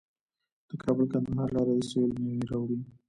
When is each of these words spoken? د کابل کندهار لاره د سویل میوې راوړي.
د 0.69 0.71
کابل 0.83 1.05
کندهار 1.13 1.49
لاره 1.55 1.73
د 1.77 1.81
سویل 1.89 2.11
میوې 2.21 2.45
راوړي. 2.51 2.79